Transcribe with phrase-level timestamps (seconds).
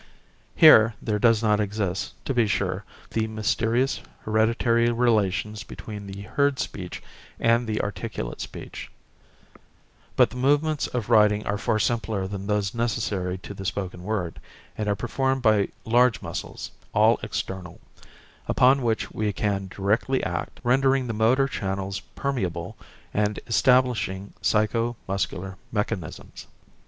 [0.55, 6.57] Here there does not exist, to be sure, the mysterious hereditary relations between the heard
[6.57, 7.03] speech
[7.39, 8.89] and the articulate speech;
[10.15, 14.39] but the movements of writing are far simpler than those necessary to the spoken word,
[14.75, 17.79] and are performed by large muscles, all external,
[18.47, 22.75] upon which we can directly act, rendering the motor channels permeable,
[23.13, 26.47] and establishing psycho muscular mechanisms.